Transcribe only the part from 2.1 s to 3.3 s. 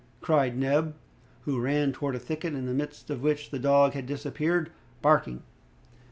a thicket, in the midst of